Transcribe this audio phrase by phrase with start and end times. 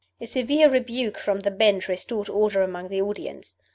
[0.19, 3.59] A severe rebuke from the Bench restored order among the audience.